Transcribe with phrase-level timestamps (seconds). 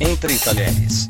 [0.00, 1.06] Entre Talheres.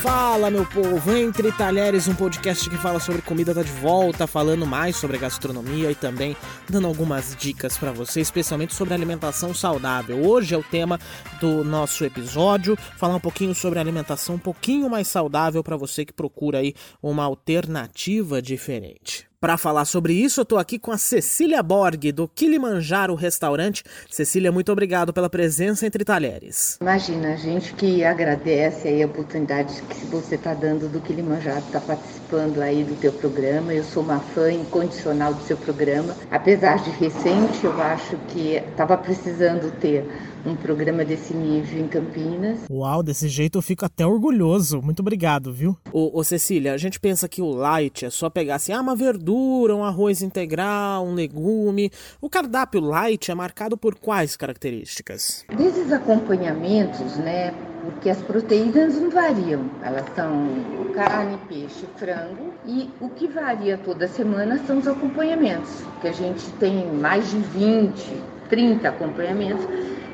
[0.00, 1.16] Fala, meu povo!
[1.16, 5.90] Entre Talheres, um podcast que fala sobre comida, tá de volta, falando mais sobre gastronomia
[5.90, 6.36] e também
[6.70, 10.24] dando algumas dicas para você, especialmente sobre alimentação saudável.
[10.24, 10.96] Hoje é o tema
[11.40, 16.12] do nosso episódio, falar um pouquinho sobre alimentação um pouquinho mais saudável para você que
[16.12, 19.27] procura aí uma alternativa diferente.
[19.40, 23.84] Para falar sobre isso, eu estou aqui com a Cecília Borg, do Kilimanjaro Restaurante.
[24.10, 26.76] Cecília, muito obrigado pela presença entre talheres.
[26.80, 31.80] Imagina, a gente que agradece aí a oportunidade que você está dando do Kilimanjaro, está
[31.80, 33.72] participando aí do teu programa.
[33.72, 36.16] Eu sou uma fã incondicional do seu programa.
[36.32, 40.04] Apesar de recente, eu acho que estava precisando ter
[40.46, 42.60] um programa desse nível em Campinas.
[42.70, 44.80] Uau, desse jeito eu fico até orgulhoso.
[44.82, 45.76] Muito obrigado, viu?
[45.92, 48.94] Ô, ô Cecília, a gente pensa que o light é só pegar assim, ah, uma
[48.94, 51.90] verdura, um arroz integral, um legume.
[52.20, 55.44] O cardápio light é marcado por quais características?
[55.56, 57.54] Desses acompanhamentos, né?
[57.82, 60.48] Porque as proteínas não variam, elas são
[60.94, 66.44] carne, peixe, frango e o que varia toda semana são os acompanhamentos, que a gente
[66.54, 69.64] tem mais de 20, 30 acompanhamentos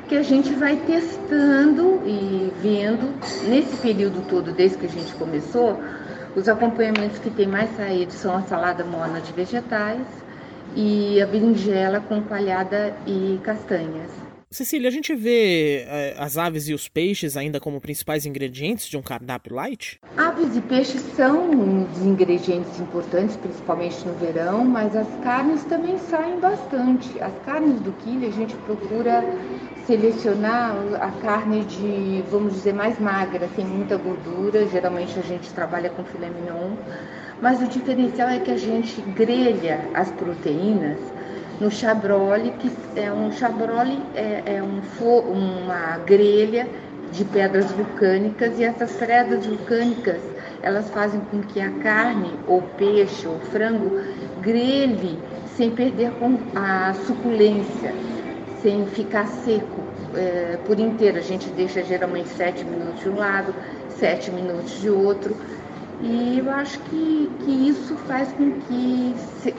[0.07, 3.11] que a gente vai testando e vendo
[3.47, 5.79] nesse período todo, desde que a gente começou,
[6.35, 10.05] os acompanhamentos que tem mais saído são a salada mona de vegetais
[10.75, 14.24] e a berinjela com coalhada e castanhas.
[14.55, 18.95] Cecília, a gente vê é, as aves e os peixes ainda como principais ingredientes de
[18.95, 19.99] um cardápio light?
[20.15, 26.39] Aves e peixes são uns ingredientes importantes, principalmente no verão, mas as carnes também saem
[26.39, 27.21] bastante.
[27.21, 29.25] As carnes do quilo a gente procura
[29.85, 34.65] selecionar a carne de, vamos dizer, mais magra, sem muita gordura.
[34.69, 36.77] Geralmente a gente trabalha com filé mignon,
[37.41, 40.97] mas o diferencial é que a gente grelha as proteínas
[41.59, 44.81] no chabrole, que é um chabrole é, é um,
[45.31, 46.67] uma grelha
[47.11, 50.21] de pedras vulcânicas e essas pedras vulcânicas
[50.61, 54.01] elas fazem com que a carne ou peixe ou frango
[54.41, 55.17] grelhe
[55.55, 56.11] sem perder
[56.55, 57.93] a suculência,
[58.61, 59.83] sem ficar seco
[60.15, 61.17] é, por inteiro.
[61.17, 63.53] A gente deixa geralmente sete minutos de um lado,
[63.89, 65.35] sete minutos de outro.
[66.01, 69.15] E eu acho que, que isso faz com que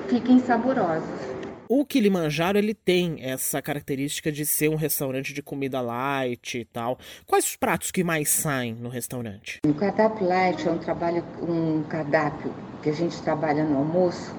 [0.09, 1.35] fiquem saborosos.
[1.69, 6.97] O Kilimanjaro ele tem essa característica de ser um restaurante de comida light e tal.
[7.27, 9.60] Quais os pratos que mais saem no restaurante?
[9.66, 14.32] O cardápio light é um trabalho, um cardápio que a gente trabalha no almoço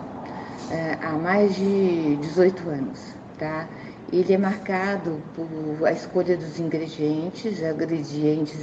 [0.72, 3.68] é, há mais de 18 anos, tá?
[4.12, 8.56] Ele é marcado por a escolha dos ingredientes, ingredientes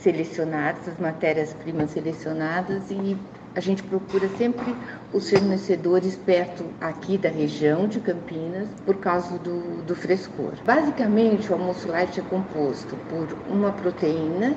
[0.00, 3.16] selecionados, as matérias-primas selecionadas e
[3.54, 4.74] a gente procura sempre
[5.12, 10.52] os fornecedores perto aqui da região de Campinas por causa do, do frescor.
[10.64, 14.54] Basicamente, o almoço light é composto por uma proteína,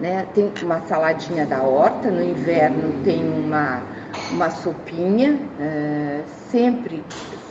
[0.00, 0.26] né?
[0.34, 3.82] tem uma saladinha da horta, no inverno tem uma,
[4.30, 7.02] uma sopinha, é, sempre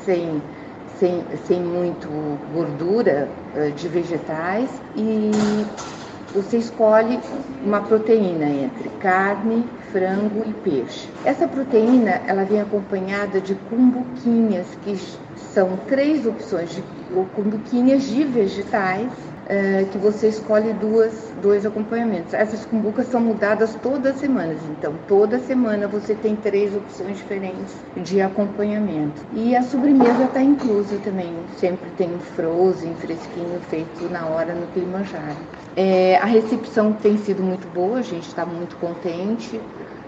[0.06, 0.42] sem
[1.00, 2.08] sem, sem muito
[2.54, 5.32] gordura uh, de vegetais e
[6.34, 7.20] você escolhe
[7.64, 11.10] uma proteína entre carne, frango e peixe.
[11.24, 14.98] Essa proteína ela vem acompanhada de cumbuquinhas, que
[15.54, 16.84] são três opções de
[17.36, 19.12] cumbuquinhas de vegetais
[19.48, 22.34] é, que você escolhe duas, dois acompanhamentos.
[22.34, 27.76] Essas cumbucas são mudadas todas as semanas, então toda semana você tem três opções diferentes
[27.96, 29.22] de acompanhamento.
[29.34, 34.68] E a sobremesa está inclusa também, sempre tem um frozen, fresquinho, feito na hora no
[34.68, 35.38] Kilimanjaro.
[35.76, 39.62] É, a recepção tem sido muito boa, a gente está muito contente.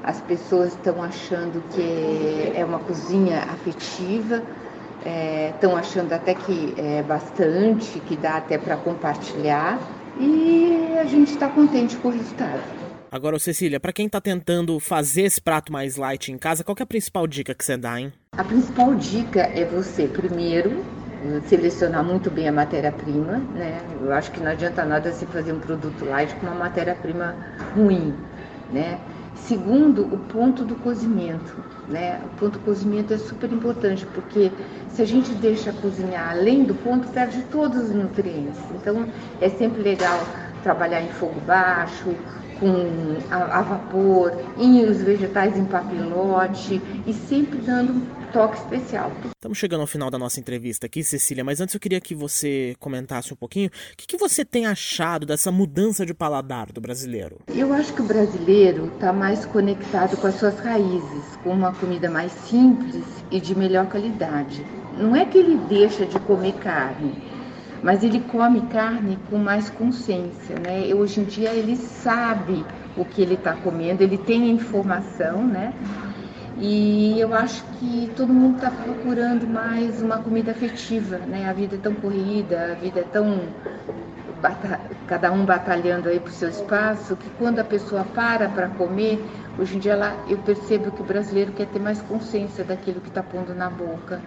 [0.03, 4.41] As pessoas estão achando que é uma cozinha afetiva,
[4.99, 9.79] estão é, achando até que é bastante, que dá até para compartilhar
[10.19, 12.61] e a gente está contente com o resultado.
[13.11, 16.83] Agora, Cecília, para quem está tentando fazer esse prato mais light em casa, qual é
[16.83, 18.13] a principal dica que você dá, hein?
[18.33, 20.85] A principal dica é você, primeiro,
[21.47, 23.81] selecionar muito bem a matéria-prima, né?
[23.99, 27.35] Eu acho que não adianta nada você fazer um produto light com uma matéria-prima
[27.75, 28.13] ruim,
[28.71, 28.99] né?
[29.35, 31.55] Segundo, o ponto do cozimento.
[31.87, 32.21] Né?
[32.23, 34.51] O ponto do cozimento é super importante, porque
[34.89, 38.59] se a gente deixa cozinhar além do ponto, perde todos os nutrientes.
[38.75, 39.07] Então,
[39.41, 40.19] é sempre legal
[40.61, 42.13] trabalhar em fogo baixo,
[42.59, 49.11] com a, a vapor, e os vegetais em papilote, e sempre dando toque especial.
[49.35, 52.75] Estamos chegando ao final da nossa entrevista aqui, Cecília, mas antes eu queria que você
[52.79, 57.37] comentasse um pouquinho o que, que você tem achado dessa mudança de paladar do brasileiro.
[57.47, 62.09] Eu acho que o brasileiro está mais conectado com as suas raízes, com uma comida
[62.09, 64.65] mais simples e de melhor qualidade.
[64.97, 67.15] Não é que ele deixa de comer carne,
[67.81, 70.93] mas ele come carne com mais consciência, né?
[70.93, 72.65] Hoje em dia ele sabe
[72.97, 75.73] o que ele está comendo, ele tem informação, né?
[76.57, 81.49] E eu acho que todo mundo está procurando mais uma comida afetiva, né?
[81.49, 83.39] A vida é tão corrida, a vida é tão
[85.07, 89.19] cada um batalhando aí para o seu espaço, que quando a pessoa para para comer,
[89.57, 93.09] hoje em dia ela, eu percebo que o brasileiro quer ter mais consciência daquilo que
[93.09, 94.21] está pondo na boca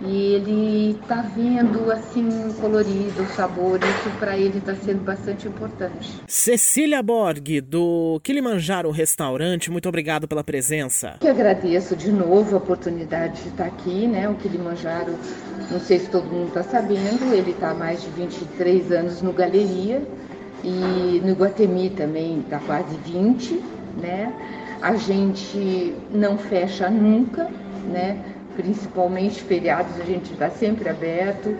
[0.00, 5.46] e ele está vendo assim o colorido, o sabor, isso para ele está sendo bastante
[5.46, 6.10] importante.
[6.26, 11.16] Cecília Borg, do Kilimanjaro Restaurante, muito obrigado pela presença.
[11.20, 14.28] Eu agradeço de novo a oportunidade de estar aqui, né?
[14.28, 15.14] O Kilimanjaro,
[15.70, 19.32] não sei se todo mundo está sabendo, ele está há mais de 23 anos no
[19.32, 20.02] Galeria
[20.64, 23.60] e no Iguatemi também está quase 20,
[24.00, 24.32] né?
[24.80, 27.48] A gente não fecha nunca,
[27.84, 28.31] né?
[28.56, 31.56] Principalmente feriados, a gente está sempre aberto.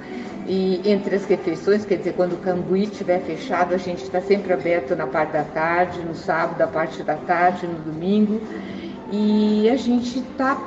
[0.47, 4.53] E entre as refeições, quer dizer, quando o cambuí estiver fechado, a gente está sempre
[4.53, 8.41] aberto na parte da tarde, no sábado, a parte da tarde, no domingo.
[9.12, 10.61] E a gente está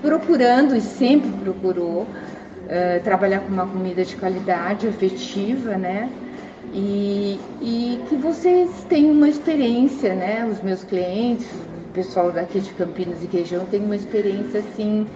[0.00, 6.10] procurando e sempre procurou uh, trabalhar com uma comida de qualidade, afetiva, né?
[6.72, 10.48] E, e que vocês tenham uma experiência, né?
[10.50, 11.48] Os meus clientes,
[11.90, 15.06] o pessoal daqui de Campinas e região tem uma experiência assim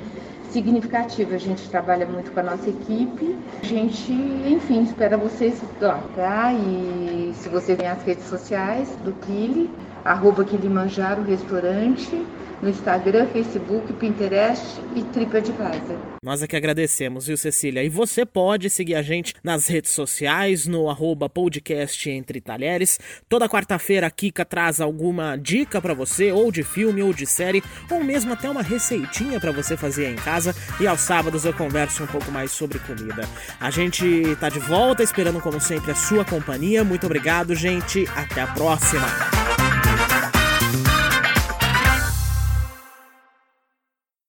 [0.54, 1.34] significativa.
[1.34, 3.36] A gente trabalha muito com a nossa equipe.
[3.60, 6.52] A gente, enfim, espera vocês lá, tá?
[6.52, 9.68] E se você tem as redes sociais do Kili,
[10.04, 12.24] arroba Kilimanjaro Restaurante,
[12.64, 15.98] no Instagram, Facebook, Pinterest e TripAdvisor.
[16.22, 17.84] Nós é que agradecemos, viu, Cecília?
[17.84, 22.98] E você pode seguir a gente nas redes sociais, no arroba podcast Entre Talheres.
[23.28, 27.62] Toda quarta-feira a Kika traz alguma dica para você, ou de filme, ou de série,
[27.90, 30.54] ou mesmo até uma receitinha para você fazer em casa.
[30.80, 33.28] E aos sábados eu converso um pouco mais sobre comida.
[33.60, 36.82] A gente tá de volta, esperando como sempre a sua companhia.
[36.82, 38.08] Muito obrigado, gente.
[38.16, 39.43] Até a próxima.